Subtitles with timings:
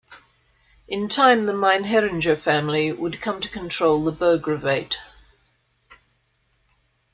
[0.87, 4.97] In time the Meinheringer family would come to control the burgravate.